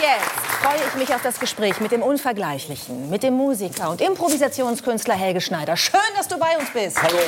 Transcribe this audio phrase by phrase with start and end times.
[0.00, 0.30] jetzt
[0.62, 5.40] freue ich mich auf das Gespräch mit dem Unvergleichlichen, mit dem Musiker und Improvisationskünstler Helge
[5.40, 5.76] Schneider.
[5.76, 7.02] Schön, dass du bei uns bist.
[7.02, 7.18] Hallo.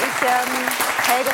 [0.00, 1.30] Ich, ähm, Helge,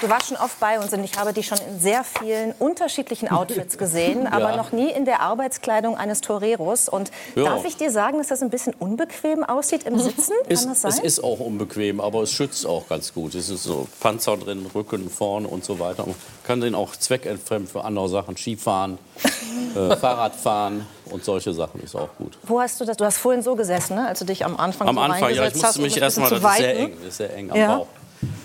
[0.00, 3.28] du warst schon oft bei uns und ich habe dich schon in sehr vielen unterschiedlichen
[3.28, 4.56] Outfits gesehen, aber Ja.
[4.56, 6.88] noch nie in der Arbeitskleidung eines Toreros.
[6.88, 7.44] Und Ja.
[7.44, 10.32] darf ich dir sagen, dass das ein bisschen unbequem aussieht im Sitzen?
[10.44, 10.92] Kann Ist, das sein?
[10.92, 13.34] es ist auch unbequem, aber es schützt auch ganz gut.
[13.34, 16.06] Es ist so Panzer drin, Rücken, vorne und so weiter.
[16.06, 18.98] Man kann den auch zweckentfremd für andere Sachen, Skifahren,
[19.76, 22.38] äh, Fahrradfahren und solche Sachen ist auch gut.
[22.44, 22.96] Wo hast du das?
[22.96, 24.06] Du hast vorhin so gesessen, ne?
[24.08, 26.42] als du dich am Anfang Am so Anfang, ja, ich musste hast, mich erstmal, das
[26.42, 27.76] ist sehr eng, ist sehr eng am Ja.
[27.78, 27.86] Bauch.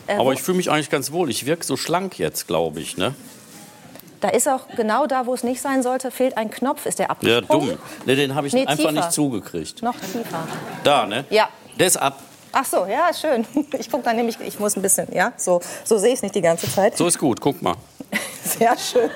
[0.08, 1.30] Äh, Aber ich fühle mich eigentlich ganz wohl.
[1.30, 2.98] Ich wirke so schlank jetzt, glaube ich.
[2.98, 3.14] Ne?
[4.22, 6.86] Da ist auch genau da, wo es nicht sein sollte, fehlt ein Knopf.
[6.86, 7.70] Ist der Ja, abgesprungen?
[7.72, 7.78] dumm.
[8.06, 8.92] Ne, den habe ich Nee, einfach tiefer.
[8.92, 9.82] nicht zugekriegt.
[9.82, 10.48] Noch tiefer.
[10.84, 11.26] Da, ne?
[11.30, 11.50] Ja.
[11.78, 12.20] Der ist ab.
[12.52, 13.46] Ach so, ja, schön.
[13.80, 16.36] Ich gucke dann nämlich, ich muss ein bisschen, ja, so, so sehe ich es nicht
[16.36, 16.96] die ganze Zeit.
[16.98, 17.76] So ist gut, guck mal.
[18.44, 19.10] Sehr schön.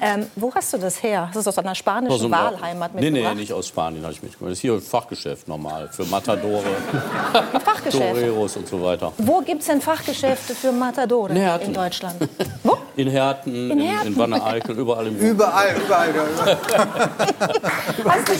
[0.00, 1.26] Ähm, wo hast du das her?
[1.26, 3.34] Hast du das aus einer spanischen Aus dem Wahlheimat Nee, mitgebracht?
[3.34, 4.50] nee, nicht aus Spanien habe ich mitgebracht.
[4.50, 5.88] Das ist hier ein Fachgeschäft normal.
[5.92, 6.64] Für Matadore.
[7.90, 9.12] Toreros und so weiter.
[9.18, 12.16] Wo gibt es denn Fachgeschäfte für Matadore In in Deutschland?
[12.62, 12.78] Wo?
[12.96, 14.16] In Herten, in, in, Herten?
[14.16, 16.10] Wanne-Eickel, überall im Überall, überall.
[16.10, 16.58] überall.
[18.04, 18.34] Hast du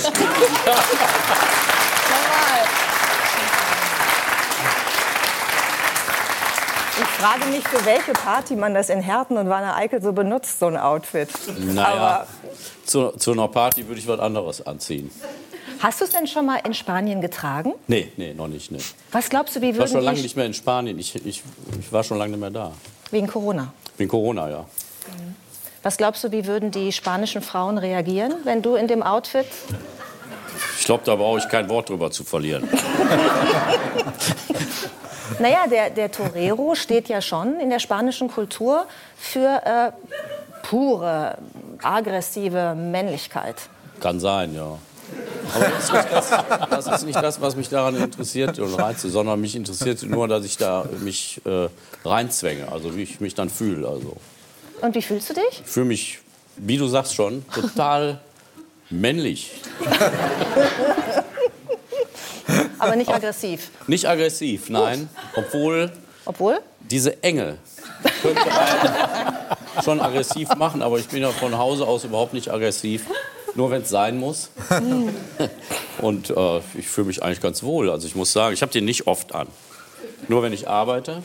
[2.11, 2.61] Normal.
[7.00, 10.66] Ich frage mich, für welche Party man das in Herten und Wanne-Eickel so benutzt, so
[10.66, 11.28] ein Outfit.
[11.58, 12.27] Naja, Aber
[12.84, 15.10] zu, zu einer Party würde ich was anderes anziehen.
[15.80, 17.74] hast du es denn schon mal in Spanien getragen?
[17.88, 18.70] Nee, nee, noch nicht.
[18.70, 18.78] Nee.
[19.12, 20.98] Was glaubst du, wie Ich war würden schon lange nicht mehr in Spanien.
[20.98, 21.42] Ich, ich,
[21.78, 22.72] ich war schon lange nicht mehr da.
[23.10, 23.72] Wegen Corona.
[23.98, 24.64] Wegen Corona, ja.
[25.82, 29.46] Was glaubst du, wie würden die spanischen Frauen reagieren, wenn du in dem Outfit...
[30.78, 32.68] Ich glaube, da brauche ich kein Wort drüber zu verlieren.
[35.39, 38.86] Naja, der, der Torero steht ja schon in der spanischen Kultur
[39.17, 39.92] für äh,
[40.67, 41.39] pure,
[41.83, 43.57] aggressive Männlichkeit.
[44.01, 44.79] Kann sein, ja.
[45.55, 46.30] Aber das ist, nicht das,
[46.70, 50.45] das ist nicht das, was mich daran interessiert und reizt, sondern mich interessiert nur, dass
[50.45, 51.69] ich da mich äh,
[52.05, 53.89] reinzwänge, also wie ich mich dann fühle.
[53.89, 54.17] Also
[54.80, 55.63] Und wie fühlst du dich?
[55.64, 56.20] ich fühle mich,
[56.57, 58.20] wie du sagst schon, total
[58.90, 59.51] männlich.
[62.80, 63.70] Aber nicht aggressiv.
[63.86, 65.91] Nicht aggressiv, nein, obwohl
[66.24, 66.61] Obwohl?
[66.80, 67.58] diese Enge
[68.23, 73.05] könnte einen schon aggressiv machen, aber ich bin ja von Hause aus überhaupt nicht aggressiv,
[73.55, 74.51] nur wenn es sein muss.
[76.01, 77.90] Und äh, ich fühle mich eigentlich ganz wohl.
[77.90, 79.48] Also ich muss sagen, ich habe den nicht oft an.
[80.29, 81.23] Nur wenn ich arbeite,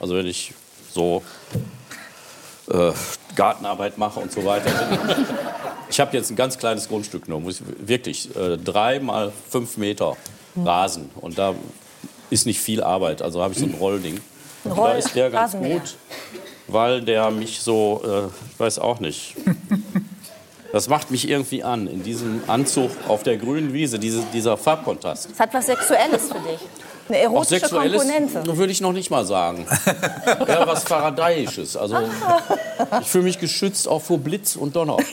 [0.00, 0.52] also wenn ich
[0.92, 1.22] so
[2.70, 2.92] äh,
[3.34, 4.70] Gartenarbeit mache und so weiter.
[5.90, 10.16] Ich habe jetzt ein ganz kleines Grundstück ich, wirklich äh, drei mal fünf Meter
[10.56, 11.54] Rasen und da
[12.30, 13.22] ist nicht viel Arbeit.
[13.22, 14.20] Also habe ich so ein Rollding.
[14.64, 15.78] Ein Roll- da ist der ganz Rasenmäher.
[15.80, 15.94] gut,
[16.68, 19.34] weil der mich so, äh, ich weiß auch nicht.
[20.72, 25.28] Das macht mich irgendwie an, in diesem Anzug auf der grünen Wiese, diese, dieser Farbkontrast.
[25.32, 26.58] Es hat was Sexuelles für dich.
[27.06, 28.56] Eine erotische sexuelles Komponente.
[28.56, 29.66] würde ich noch nicht mal sagen.
[30.48, 31.76] Eher was Faradayisches.
[31.76, 31.98] Also
[33.02, 34.96] ich fühle mich geschützt auch vor Blitz und Donner.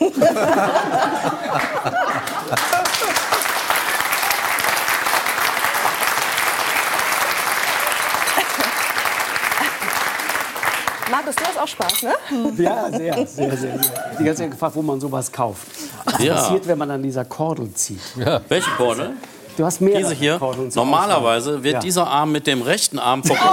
[11.11, 12.13] Markus, du hast auch Spaß, ne?
[12.57, 13.57] Ja, sehr, sehr, sehr.
[13.57, 13.79] sehr.
[14.19, 15.67] Die ganze Zeit gefragt, wo man sowas kauft.
[16.05, 16.35] Was Ja.
[16.35, 17.99] passiert, wenn man an dieser Kordel zieht?
[18.47, 19.11] Welche Kordel?
[19.57, 20.37] Du hast mehrere Diese hier.
[20.39, 21.79] Kordeln Normalerweise wird Ja.
[21.81, 23.51] dieser Arm mit dem rechten Arm verbunden.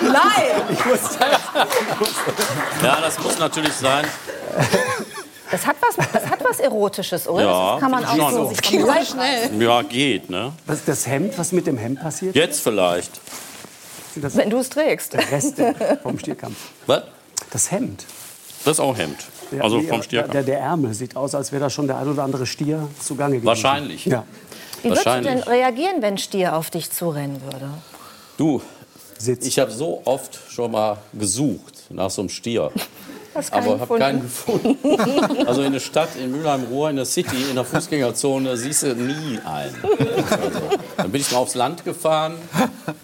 [0.00, 0.78] Nein!
[2.82, 4.04] Ja, das muss natürlich sein.
[5.50, 7.44] Das hat was, das hat was Erotisches, oder?
[7.44, 8.48] Ja, das kann man auch so schon.
[8.48, 9.62] sich schnell.
[9.62, 10.52] Ja, geht, ne?
[10.66, 11.38] Was ist das Hemd?
[11.38, 12.34] Was mit dem Hemd passiert?
[12.34, 13.12] Jetzt vielleicht.
[14.16, 15.14] Das Wenn du es trägst.
[15.30, 16.56] Reste vom Stierkampf?
[16.86, 17.02] Was?
[17.50, 18.04] Das Hemd.
[18.64, 19.18] Das ist auch Hemd.
[19.60, 20.44] Also vom Der, Stierkampf.
[20.46, 23.46] der Ärmel sieht aus, als wäre da schon der ein oder andere Stier zugange gewesen.
[23.46, 24.06] Wahrscheinlich.
[24.06, 24.24] Ja.
[24.82, 27.68] Wie würdest du denn reagieren, wenn ein Stier auf dich zurennen würde?
[28.36, 28.60] Du,
[29.18, 29.46] Sitz.
[29.46, 32.70] ich habe so oft schon mal gesucht nach so einem Stier.
[33.50, 34.76] Aber habe keinen gefunden.
[35.46, 39.38] Also in der Stadt, in Mülheim-Ruhr, in der City, in der Fußgängerzone, siehst du nie
[39.44, 39.74] einen.
[40.30, 40.60] Also,
[40.96, 42.34] dann bin ich mal aufs Land gefahren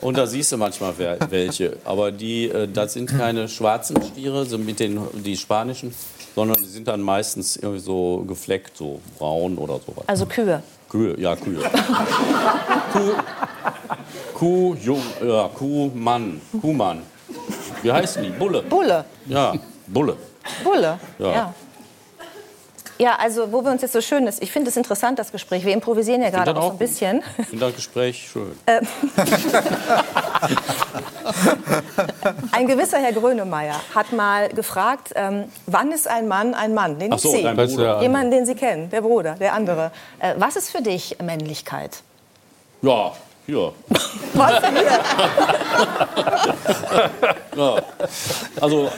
[0.01, 0.95] und da siehst du manchmal
[1.31, 1.77] welche.
[1.85, 5.95] Aber die, äh, das sind keine schwarzen Stiere, so mit den die spanischen,
[6.35, 10.05] sondern die sind dann meistens irgendwie so gefleckt, so braun oder sowas.
[10.07, 10.63] Also Kühe.
[10.89, 11.61] Kühe, ja, Kühe.
[12.93, 13.13] Kuh,
[14.35, 17.03] Kuh, Jung, ja, Kuh, Mann, Kuhmann.
[17.83, 18.31] Wie heißen die?
[18.31, 18.63] Bulle.
[18.63, 19.05] Bulle.
[19.27, 19.55] Ja,
[19.93, 20.17] Bulle.
[20.65, 20.99] Bulle.
[21.19, 21.33] Ja.
[21.33, 21.55] Ja.
[22.99, 25.65] Ja, also wo wir uns jetzt so schön ist, ich finde es interessant, das Gespräch.
[25.65, 27.23] Wir improvisieren ja gerade auch so ein auch bisschen.
[27.39, 28.53] Ich finde das Gespräch schön.
[32.53, 36.99] Ein gewisser Herr Grönemeyer hat mal gefragt, ähm, wann ist ein Mann ein Mann?
[36.99, 37.43] Den Ach so, Sie.
[37.43, 38.03] dein Bruder.
[38.03, 39.93] Jemanden, den Sie kennen, der Bruder, der andere.
[40.19, 42.03] Äh, was ist für dich Männlichkeit?
[42.83, 43.13] Ja,
[43.47, 43.73] hier.
[44.35, 44.91] Was denn hier?
[47.57, 47.77] Ja.
[48.61, 48.91] Also,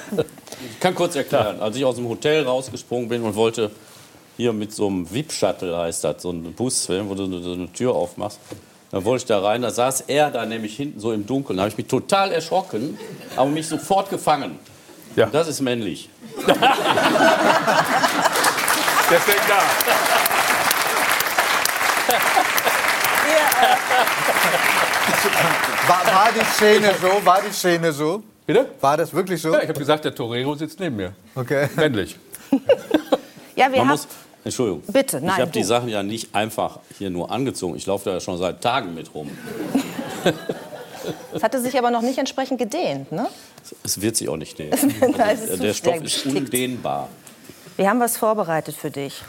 [0.71, 1.61] ich kann kurz erklären.
[1.61, 3.71] Als ich aus dem Hotel rausgesprungen bin und wollte
[4.37, 7.95] hier mit so einem VIP-Shuttle, heißt das, so ein Busfilm, wo du so eine Tür
[7.95, 8.39] aufmachst,
[8.91, 11.57] dann wollte ich da rein, da saß er da nämlich hinten so im Dunkeln.
[11.57, 12.99] Da habe ich mich total erschrocken,
[13.37, 14.59] aber mich sofort gefangen.
[15.17, 15.27] Ja.
[15.27, 16.09] Das ist männlich.
[16.47, 16.59] Deswegen
[19.49, 19.63] da.
[25.87, 27.25] War, war die Szene so?
[27.25, 28.23] War die Szene so?
[28.47, 28.67] Bitte?
[28.81, 29.53] War das wirklich so?
[29.53, 31.13] Ja, ich habe gesagt, der Torero sitzt neben mir.
[31.35, 31.69] Okay.
[31.77, 32.19] Männlich.
[33.55, 34.01] Ja, wir Man haben.
[34.45, 34.83] Entschuldigung.
[34.89, 35.63] Bitte, nein, Ich habe die.
[35.63, 37.77] Sachen ja nicht einfach hier nur angezogen.
[37.77, 39.31] Ich laufe da ja schon seit Tagen mit rum.
[41.35, 43.11] Es hatte sich aber noch nicht entsprechend gedehnt.
[43.11, 43.27] Ne?
[43.83, 47.09] Es wird sich auch nicht es zu Der Stoff ist undehnbar.
[47.77, 49.23] Wir haben was vorbereitet für dich.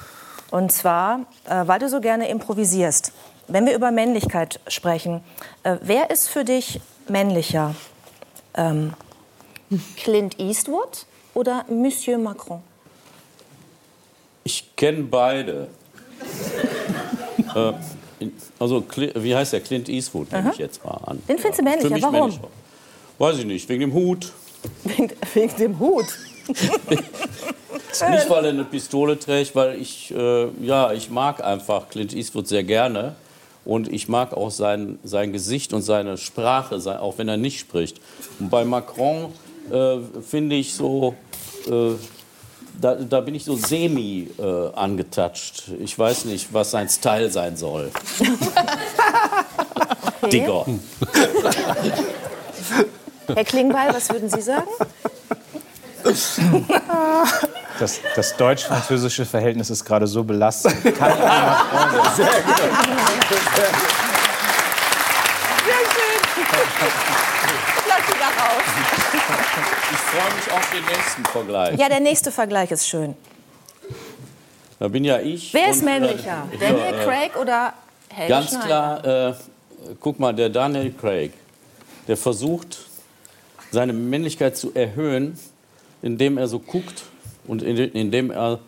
[0.52, 3.12] Und zwar, äh, weil du so gerne improvisierst.
[3.48, 5.24] Wenn wir über Männlichkeit sprechen,
[5.64, 7.74] äh, wer ist für dich männlicher?
[8.56, 8.94] Ähm,
[9.98, 12.62] Clint Eastwood oder Monsieur Macron?
[14.44, 15.68] Ich kenne beide.
[17.56, 17.74] äh,
[18.60, 18.84] also,
[19.16, 19.62] wie heißt der?
[19.62, 21.22] Clint Eastwood, nehme ich jetzt mal an.
[21.28, 22.20] Den findest du männlicher, Für mich warum?
[22.20, 22.48] männlicher.
[23.18, 24.32] Weiß ich nicht, wegen dem Hut.
[24.84, 26.06] Wegen, wegen dem Hut.
[26.48, 32.48] Nicht, weil er eine Pistole trägt, weil ich, äh, ja, ich mag einfach Clint Eastwood
[32.48, 33.16] sehr gerne.
[33.66, 37.60] Und ich mag auch sein, sein Gesicht und seine Sprache, sein, auch wenn er nicht
[37.60, 38.02] spricht.
[38.40, 39.32] Und bei Macron
[39.72, 41.16] äh, finde ich so,
[41.68, 41.92] äh,
[42.80, 45.70] da, da bin ich so semi äh, angetatscht.
[45.80, 47.92] Ich weiß nicht, was sein Style sein soll.
[50.32, 50.66] Digger.
[53.34, 54.68] Herr Klingbeil, was würden Sie sagen?
[57.80, 60.84] Das, das deutsch-französische Verhältnis ist gerade so belastend.
[60.96, 61.58] Kann ich mal
[62.16, 62.44] Sehr
[68.08, 68.64] sie da raus.
[69.92, 71.80] Ich freue mich auf den nächsten Vergleich.
[71.80, 73.16] Ja, der nächste Vergleich ist schön.
[74.80, 75.54] Da bin ja ich.
[75.54, 76.48] Wer ist und, männlicher?
[76.52, 77.74] äh, Daniel äh, Craig oder
[78.10, 78.66] Helge Ganz Schneider?
[79.02, 79.34] klar, äh,
[80.00, 81.32] guck mal, der Daniel Craig,
[82.08, 82.80] der versucht,
[83.72, 85.40] seine Männlichkeit zu erhöhen,
[86.02, 87.04] indem er so guckt
[87.48, 88.60] und in- indem er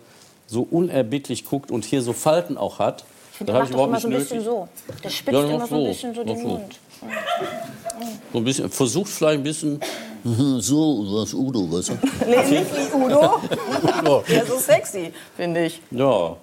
[0.47, 3.03] so unerbittlich guckt und hier so Falten auch hat.
[3.31, 4.29] Ich finde, Da der habe macht ich doch immer so ein nötig.
[4.29, 4.67] bisschen so.
[5.03, 6.47] Der spitzt Ja, immer so ein bisschen so den so.
[6.47, 6.79] Mund.
[8.31, 9.79] So ein bisschen, versucht vielleicht ein bisschen
[10.23, 11.93] so, was Udo, weißt du?
[12.27, 14.23] Nee, nicht wie Udo.
[14.29, 15.81] Der ist so sexy, finde ich.
[15.91, 16.35] Ja.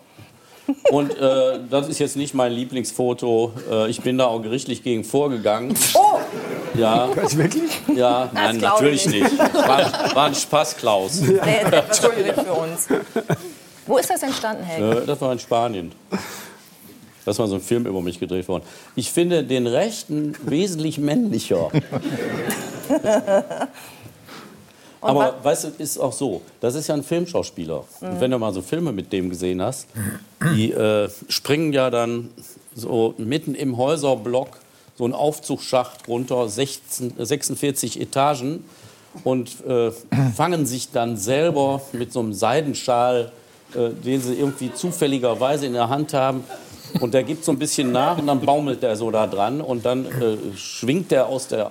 [0.90, 3.52] Und äh, das ist jetzt nicht mein Lieblingsfoto.
[3.70, 5.74] Äh, ich bin da auch gerichtlich gegen vorgegangen.
[5.94, 6.18] Oh,
[6.78, 7.08] Ja.
[7.14, 7.70] Wirklich?
[7.94, 9.38] Ja, nein, natürlich ich nicht.
[9.38, 11.20] War, war ein Spaß, Klaus.
[11.20, 12.88] nee, war schwierig für uns.
[13.86, 15.02] Wo ist das entstanden, Helge?
[15.02, 15.92] Äh, das war in Spanien.
[17.24, 18.64] Das war so ein Film über mich gedreht worden.
[18.96, 21.70] Ich finde den Rechten wesentlich männlicher.
[25.02, 27.84] Aber weißt du, ist auch so, das ist ja ein Filmschauspieler.
[28.00, 29.86] Und wenn du mal so Filme mit dem gesehen hast,
[30.54, 32.30] die äh, springen ja dann
[32.74, 34.58] so mitten im Häuserblock
[34.96, 38.64] so einen Aufzugsschacht runter, 16, äh, 46 Etagen
[39.24, 39.90] und äh,
[40.36, 43.32] fangen sich dann selber mit so einem Seidenschal,
[43.74, 46.44] äh, den sie irgendwie zufälligerweise in der Hand haben.
[47.00, 49.84] Und der gibt so ein bisschen nach und dann baumelt der so da dran und
[49.84, 51.70] dann äh, schwingt der aus der äh,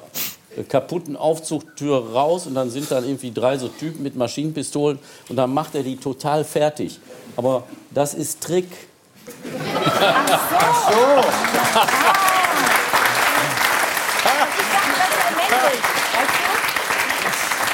[0.68, 5.54] kaputten Aufzugtür raus und dann sind dann irgendwie drei so Typen mit Maschinenpistolen und dann
[5.54, 7.00] macht er die total fertig.
[7.36, 8.68] Aber das ist Trick.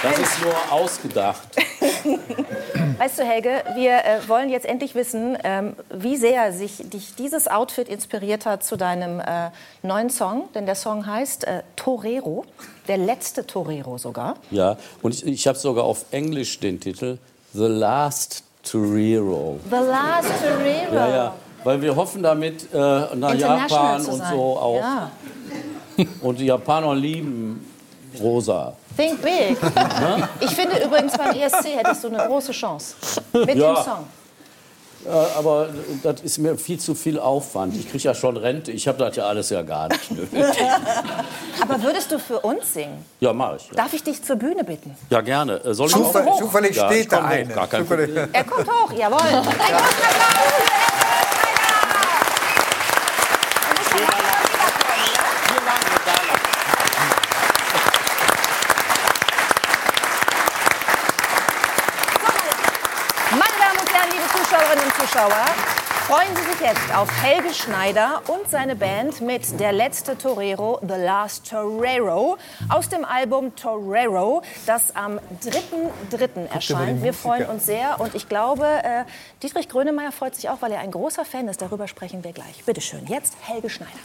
[0.03, 1.48] Das ist nur ausgedacht.
[2.97, 7.47] Weißt du, Helge, wir äh, wollen jetzt endlich wissen, ähm, wie sehr sich dich dieses
[7.47, 9.49] Outfit inspiriert hat zu deinem äh,
[9.83, 10.49] neuen Song.
[10.55, 12.45] Denn der Song heißt äh, Torero,
[12.87, 14.35] der letzte Torero sogar.
[14.51, 17.17] Ja, und ich, ich habe sogar auf Englisch den Titel
[17.53, 19.59] The Last Torero.
[19.69, 20.95] The Last Torero.
[20.95, 21.35] Ja, ja.
[21.63, 22.77] Weil wir hoffen damit äh,
[23.15, 24.77] nach Japan und so auch.
[24.77, 25.11] Ja.
[26.21, 27.66] Und die Japaner lieben
[28.21, 28.74] rosa.
[28.95, 29.57] Think big.
[30.39, 32.95] Ich finde übrigens beim ESC hättest du eine große Chance
[33.33, 33.74] mit Ja.
[33.75, 34.05] dem Song.
[35.05, 35.69] Ja, aber
[36.03, 37.75] das ist mir viel zu viel Aufwand.
[37.77, 38.71] Ich kriege ja schon Rente.
[38.71, 40.43] Ich habe das ja alles ja gar nicht nötig.
[41.62, 43.05] Aber würdest du für uns singen?
[43.21, 43.67] Ja, mache ich.
[43.67, 43.74] Ja.
[43.75, 44.97] Darf ich dich zur Bühne bitten?
[45.09, 45.63] ja, gerne.
[45.63, 46.39] Äh, Soll ich Zufall, auch?
[46.39, 47.53] zufällig Ja, ich steht da hoch, eine.
[48.33, 49.19] Er kommt hoch, jawohl.
[49.21, 50.43] Ein großen Applaus
[53.91, 55.17] für
[63.31, 64.27] Meine Damen und Herren, liebe
[64.67, 65.45] Zuschauerinnen und Zuschauer,
[66.07, 70.95] freuen Sie sich jetzt auf Helge Schneider und seine Band mit Der letzte Torero, The
[70.95, 76.50] Last Torero, aus dem Album Torero, das am 3.3.
[76.53, 77.01] erscheint.
[77.01, 79.03] Wir freuen uns sehr und ich glaube, äh,
[79.41, 81.62] Dietrich Grönemeyer freut sich auch, weil er ein großer Fan ist.
[81.62, 82.65] Darüber sprechen wir gleich.
[82.65, 84.00] Bitte schön, jetzt Helge Schneider.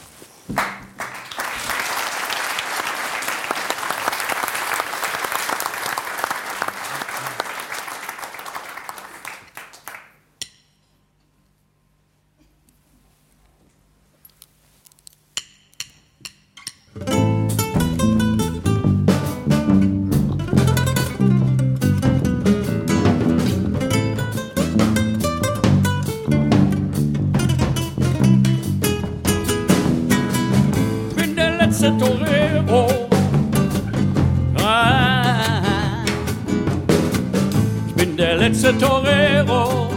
[38.63, 39.89] Letzte Torero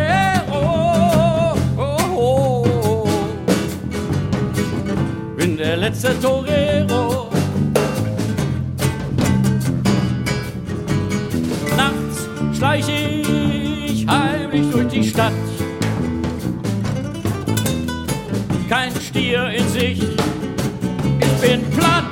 [5.36, 7.30] Bin der letzte Torero.
[11.76, 15.34] Nachts schleich ich heimlich durch die Stadt.
[18.70, 20.08] Kein Stier in Sicht,
[21.20, 22.07] ich bin platt.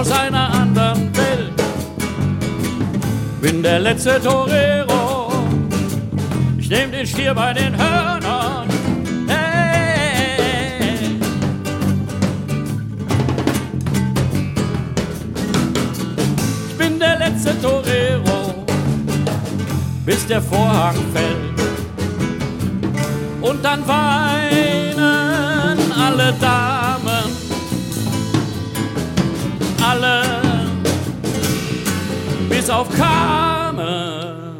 [0.00, 1.52] Aus einer anderen Welt.
[3.42, 5.30] Bin der letzte Torero.
[6.56, 8.66] Ich nehm den Stier bei den Hörnern.
[16.68, 18.64] Ich bin der letzte Torero,
[20.06, 21.60] bis der Vorhang fällt.
[23.42, 26.79] Und dann weinen alle Damen,
[29.90, 30.22] alle
[32.48, 34.50] bis auf Carmen.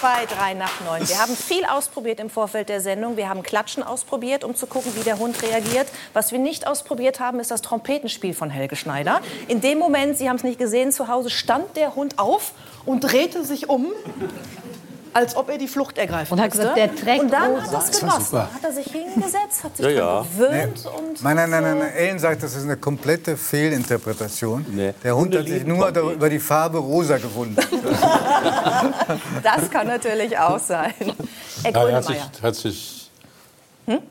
[0.00, 1.08] Bei 3 nach 9.
[1.08, 3.16] Wir haben viel ausprobiert im Vorfeld der Sendung.
[3.16, 5.88] Wir haben Klatschen ausprobiert, um zu gucken, wie der Hund reagiert.
[6.12, 9.20] Was wir nicht ausprobiert haben, ist das Trompetenspiel von Helge Schneider.
[9.48, 12.52] In dem Moment, Sie haben es nicht gesehen, zu Hause stand der Hund auf
[12.86, 13.92] und drehte sich um.
[15.12, 17.62] Als ob er die Flucht ergreifen Und hat gesagt, der trägt Und dann Rosa.
[17.64, 18.38] hat das genossen.
[18.38, 20.20] Hat er sich hingesetzt, hat sich Ja, ja.
[20.36, 21.92] gewöhnt und Nein, nein, nein, nein, nein.
[21.94, 24.64] Ellen sagt, das ist eine komplette Fehlinterpretation.
[24.70, 24.94] Nee.
[25.02, 26.12] Der Hund Hunde hat sich nur Trompeten.
[26.12, 27.66] über die Farbe rosa gewundert.
[29.42, 30.92] das kann natürlich auch sein.
[31.64, 33.10] Herr Ja, er hat sich, hat sich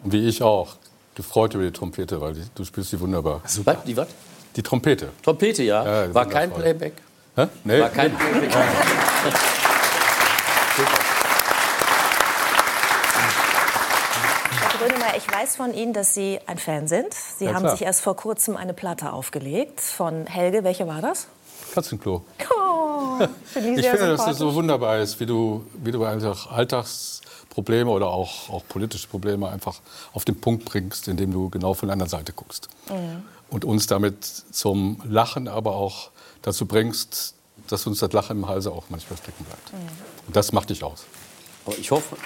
[0.03, 0.75] wie ich auch,
[1.15, 3.41] gefreut über die Trompete, weil die, du spielst sie wunderbar.
[3.63, 3.83] Was?
[3.85, 4.07] Die was?
[4.55, 5.09] Die Trompete.
[5.23, 6.03] Trompete, ja.
[6.05, 6.51] Ja, War kein.
[6.51, 6.93] Playback.
[7.35, 7.47] Hä?
[7.63, 8.17] Nee, War kein nee.
[8.17, 8.57] Playback.
[15.39, 17.13] Weiß von Ihnen, dass Sie ein Fan sind.
[17.13, 17.77] Sie Ja, haben klar.
[17.77, 20.63] sich erst vor kurzem eine Platte aufgelegt von Helge.
[20.63, 21.27] Welche war das?
[21.73, 22.23] Katzenklo.
[22.59, 23.19] Oh,
[23.55, 28.49] ich finde, dass das so wunderbar ist, wie du, wie du einfach Alltagsprobleme oder auch,
[28.49, 29.79] auch politische Probleme einfach
[30.13, 32.67] auf den Punkt bringst, indem du genau von der anderen Seite guckst.
[33.49, 36.09] Und uns damit zum Lachen, aber auch
[36.41, 37.35] dazu bringst,
[37.67, 39.71] dass uns das Lachen im Halse auch manchmal stecken bleibt.
[40.27, 41.05] Und das macht dich aus.
[41.65, 42.17] Aber ich hoffe,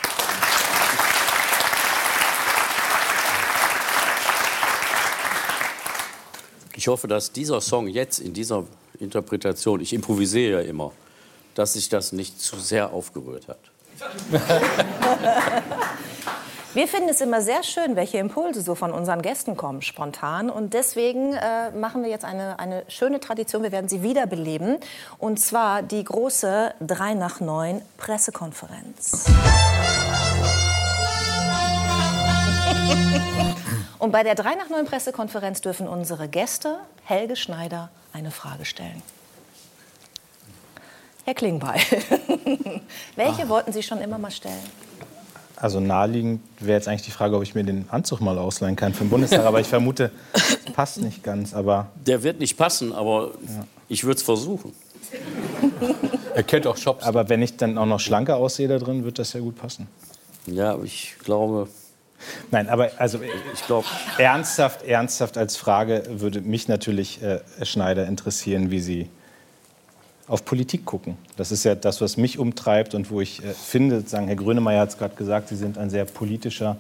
[6.84, 8.66] Ich hoffe, dass dieser Song jetzt in dieser
[9.00, 10.92] Interpretation, ich improvisiere ja immer,
[11.56, 13.60] dass sich das nicht zu sehr aufgerührt hat.
[16.74, 20.50] Wir finden es immer sehr schön, welche Impulse so von unseren Gästen kommen, spontan.
[20.50, 23.64] Und deswegen äh, machen wir jetzt eine, eine schöne Tradition.
[23.64, 24.78] Wir werden sie wiederbeleben.
[25.20, 29.24] Und zwar die große 3 nach 9 Pressekonferenz.
[34.04, 39.02] Und bei der 3 nach 9 Pressekonferenz dürfen unsere Gäste, Helge Schneider, eine Frage stellen.
[41.24, 41.80] Herr Klingbeil,
[43.16, 44.60] welche wollten Sie schon immer mal stellen?
[45.56, 48.94] Also naheliegend wäre jetzt eigentlich die Frage, ob ich mir den Anzug mal ausleihen kann
[48.94, 49.46] für den Bundestag.
[49.46, 50.12] Aber ich vermute,
[50.74, 51.54] passt nicht ganz.
[51.54, 53.32] Aber Der wird nicht passen, aber
[53.88, 54.74] ich würde es versuchen.
[56.36, 57.06] Er kennt auch Shops.
[57.06, 59.88] Aber wenn ich dann auch noch schlanker aussehe da drin, wird das ja gut passen.
[60.46, 61.70] Ja, ich glaube,
[62.52, 63.20] Nein, aber also
[63.54, 63.88] ich glaube,
[64.18, 69.10] ernsthaft, ernsthaft als Frage würde mich natürlich äh, Herr Schneider interessieren, wie Sie
[70.28, 71.18] auf Politik gucken.
[71.36, 74.82] Das ist ja das, was mich umtreibt und wo ich äh, finde, sagen, Herr Grönemeyer
[74.82, 76.78] hat es gerade gesagt, Sie sind ein sehr politischer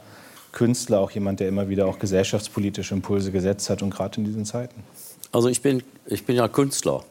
[0.52, 4.46] Künstler, auch jemand, der immer wieder auch gesellschaftspolitische Impulse gesetzt hat und gerade in diesen
[4.46, 4.84] Zeiten.
[5.32, 7.04] Also ich bin, ich bin ja Künstler.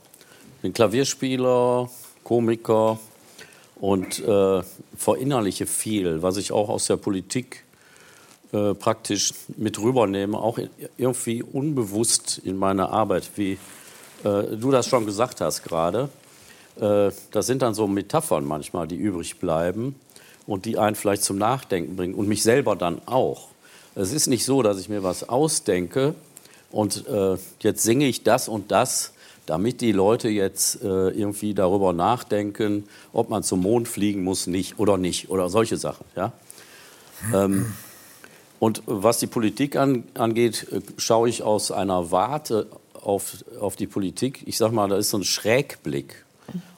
[0.57, 1.91] Ich bin Klavierspieler,
[2.23, 2.99] Komiker
[3.81, 4.63] und äh,
[4.97, 7.65] verinnerliche viel, was ich auch aus der Politik
[8.53, 10.59] äh, praktisch mit rübernehme, auch
[10.99, 13.53] irgendwie unbewusst in meine Arbeit, wie
[14.25, 16.09] äh, du das schon gesagt hast gerade.
[16.81, 19.95] Äh, das sind dann so Metaphern manchmal, die übrig bleiben
[20.47, 23.49] und die einen vielleicht zum Nachdenken bringen und mich selber dann auch.
[23.95, 26.15] Es ist nicht so, dass ich mir was ausdenke
[26.71, 29.13] und äh, jetzt singe ich das und das,
[29.47, 34.79] damit die Leute jetzt äh, irgendwie darüber nachdenken, ob man zum Mond fliegen muss nicht
[34.79, 36.07] oder nicht oder solche Sachen.
[36.17, 36.33] Ja?
[37.35, 37.73] Ähm,
[38.63, 43.89] und was die Politik an, angeht, äh, schaue ich aus einer Warte auf, auf die
[43.89, 44.45] Politik.
[44.47, 46.25] Ich sage mal, da ist so ein Schrägblick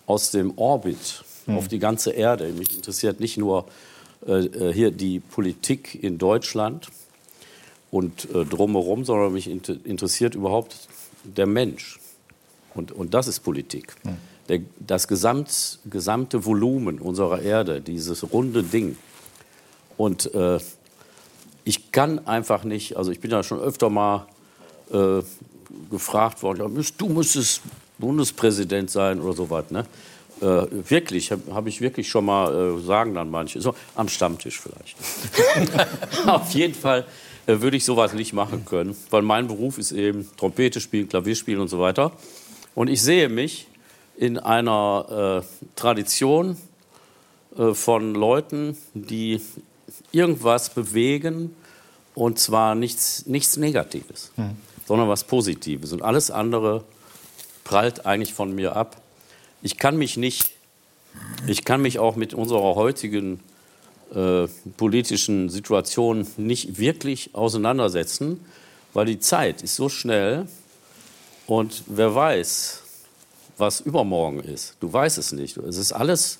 [0.07, 2.49] aus dem Orbit auf die ganze Erde.
[2.55, 3.67] Mich interessiert nicht nur
[4.27, 6.89] äh, äh, hier die Politik in Deutschland
[7.91, 10.89] und äh, drumherum, sondern mich inter interessiert überhaupt
[11.23, 12.01] der Mensch.
[12.75, 13.95] Und, und das ist Politik.
[14.49, 18.97] Der, das gesamt, gesamte Volumen unserer Erde, dieses runde Ding.
[19.99, 20.61] Und äh,
[21.65, 24.27] ich kann einfach nicht, also ich bin ja schon öfter mal
[24.93, 25.23] äh,
[25.91, 27.63] gefragt worden, du müsstest
[27.99, 29.71] Bundespräsident sein oder so was.
[29.71, 29.85] Ne?
[30.41, 34.61] Äh, wirklich, habe hab ich wirklich schon mal, äh, sagen dann manche, so am Stammtisch
[34.61, 34.97] vielleicht.
[36.27, 37.07] Auf jeden Fall
[37.47, 41.37] äh, würde ich sowas nicht machen können, weil mein Beruf ist eben Trompete spielen, Klavier
[41.37, 42.13] spielen und so weiter.
[42.75, 43.69] Und ich sehe mich
[44.17, 46.57] in einer äh, Tradition
[47.57, 49.41] äh, von Leuten, die
[50.13, 51.55] irgendwas bewegen
[52.15, 54.31] und zwar nichts, nichts Negatives,
[54.87, 55.93] sondern was Positives.
[55.93, 56.85] Und alles andere
[57.65, 59.01] prallt eigentlich von mir ab.
[59.63, 60.51] Ich kann mich nicht,
[61.47, 63.41] ich kann mich auch mit unserer heutigen
[64.15, 68.45] äh, politischen Situation nicht wirklich auseinandersetzen,
[68.93, 70.47] weil die Zeit ist so schnell
[71.47, 72.83] und wer weiß,
[73.59, 74.77] was übermorgen ist.
[74.81, 75.57] Du weißt es nicht.
[75.57, 76.39] Es ist alles,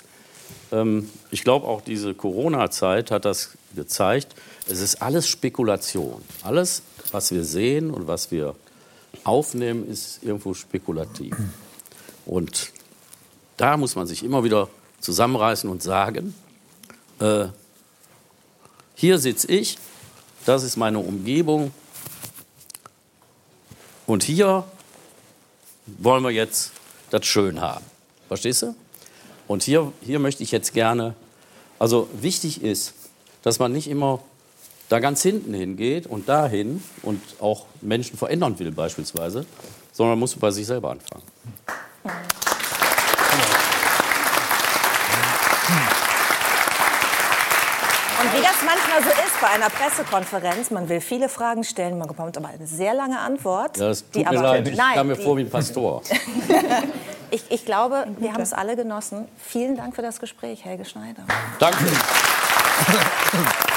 [0.71, 4.35] ähm, ich glaube auch diese Corona-Zeit hat das gezeigt,
[4.67, 6.21] es ist alles Spekulation.
[6.43, 6.81] Alles,
[7.11, 8.55] was wir sehen und was wir
[9.23, 11.35] aufnehmen, ist irgendwo spekulativ.
[12.25, 12.71] Und
[13.57, 16.33] da muss man sich immer wieder zusammenreißen und sagen,
[17.19, 17.45] äh,
[18.95, 19.77] hier sitze ich,
[20.45, 21.71] das ist meine Umgebung
[24.07, 24.63] und hier
[25.85, 26.71] wollen wir jetzt
[27.09, 27.85] das schön haben.
[28.27, 28.75] Verstehst du?
[29.47, 31.13] Und hier, hier möchte ich jetzt gerne,
[31.77, 32.93] also wichtig ist,
[33.43, 34.19] dass man nicht immer
[34.89, 39.45] da ganz hinten hingeht und dahin und auch Menschen verändern will beispielsweise,
[39.91, 41.23] sondern man muss bei sich selber anfangen.
[48.21, 52.07] Und wie das manchmal so ist bei einer Pressekonferenz, man will viele Fragen stellen, man
[52.07, 53.77] bekommt aber eine sehr lange Antwort.
[53.77, 56.01] Ja, das tut die mir leid, ich nein, kam mir vor wie ein Pastor.
[57.31, 59.27] ich, ich glaube, wir haben es alle genossen.
[59.37, 61.23] Vielen Dank für das Gespräch, Helge Schneider.
[61.59, 61.85] Danke.